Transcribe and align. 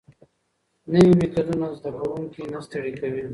نوي 0.91 1.11
میتودونه 1.19 1.67
زده 1.77 1.91
کوونکي 1.99 2.41
نه 2.53 2.59
ستړي 2.65 2.91
کوي. 2.99 3.23